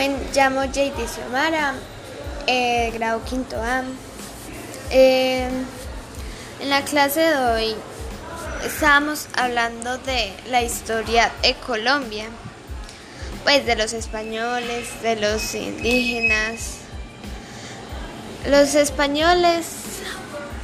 Me 0.00 0.16
llamo 0.34 0.64
JD 0.64 0.96
Xiomara, 1.06 1.74
eh, 2.46 2.90
grado 2.94 3.22
quinto 3.22 3.56
A. 3.62 3.82
Eh, 4.90 5.46
en 6.58 6.70
la 6.70 6.82
clase 6.86 7.20
de 7.20 7.36
hoy 7.36 7.74
estábamos 8.64 9.28
hablando 9.36 9.98
de 9.98 10.32
la 10.48 10.62
historia 10.62 11.30
de 11.42 11.52
Colombia, 11.52 12.30
pues 13.42 13.66
de 13.66 13.76
los 13.76 13.92
españoles, 13.92 14.88
de 15.02 15.16
los 15.16 15.54
indígenas. 15.54 16.76
Los 18.48 18.74
españoles 18.76 19.66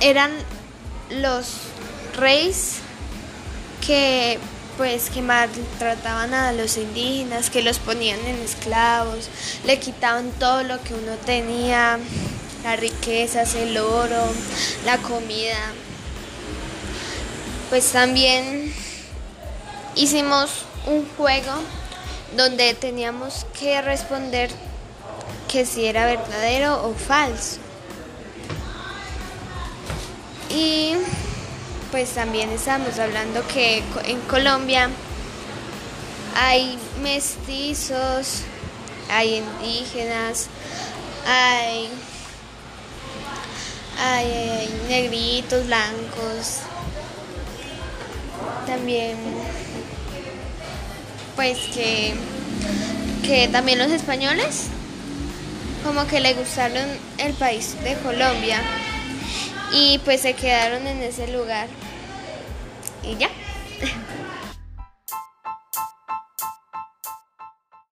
eran 0.00 0.30
los 1.10 1.58
reyes 2.16 2.76
que 3.86 4.38
pues 4.76 5.10
que 5.10 5.22
maltrataban 5.22 6.34
a 6.34 6.52
los 6.52 6.76
indígenas, 6.76 7.50
que 7.50 7.62
los 7.62 7.78
ponían 7.78 8.20
en 8.26 8.36
esclavos, 8.36 9.28
le 9.64 9.78
quitaban 9.78 10.30
todo 10.32 10.62
lo 10.62 10.82
que 10.82 10.94
uno 10.94 11.12
tenía, 11.24 11.98
las 12.62 12.78
riquezas, 12.78 13.54
el 13.54 13.78
oro, 13.78 14.26
la 14.84 14.98
comida. 14.98 15.72
Pues 17.70 17.90
también 17.90 18.72
hicimos 19.94 20.66
un 20.86 21.08
juego 21.16 21.52
donde 22.36 22.74
teníamos 22.74 23.46
que 23.58 23.80
responder 23.80 24.50
que 25.48 25.64
si 25.64 25.86
era 25.86 26.06
verdadero 26.06 26.86
o 26.86 26.94
falso. 26.94 27.58
Y 30.50 30.85
pues 31.96 32.10
también 32.10 32.50
estamos 32.50 32.98
hablando 32.98 33.42
que 33.48 33.82
en 34.04 34.20
Colombia 34.28 34.90
hay 36.36 36.78
mestizos, 37.00 38.42
hay 39.10 39.36
indígenas, 39.36 40.48
hay, 41.26 41.88
hay, 43.98 44.68
negritos, 44.90 45.64
blancos, 45.64 46.58
también 48.66 49.16
pues 51.34 51.56
que, 51.72 52.12
que 53.24 53.48
también 53.48 53.78
los 53.78 53.90
españoles 53.90 54.66
como 55.82 56.06
que 56.06 56.20
le 56.20 56.34
gustaron 56.34 56.86
el 57.16 57.32
país 57.32 57.74
de 57.82 57.94
Colombia 57.94 58.60
y 59.72 59.98
pues 60.04 60.20
se 60.20 60.34
quedaron 60.34 60.86
en 60.86 61.02
ese 61.02 61.28
lugar 61.28 61.68
y 63.02 63.16
ya. 63.16 63.30